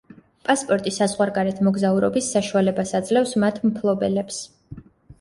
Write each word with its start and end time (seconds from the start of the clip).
პასპორტი 0.47 0.93
საზღვარგარეთ 0.95 1.61
მოგზაურობის 1.69 2.33
საშუალებას 2.39 2.97
აძლევს 3.03 3.39
მათ 3.47 3.63
მფლობელებს. 3.71 4.45